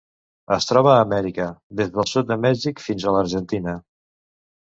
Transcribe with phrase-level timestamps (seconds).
[0.53, 1.47] Es troba a Amèrica:
[1.81, 3.77] des del sud de Mèxic fins a l'Argentina.